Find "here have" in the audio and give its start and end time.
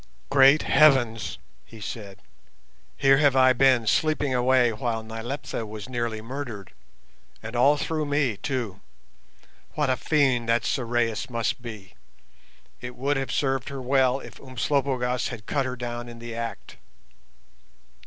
2.97-3.35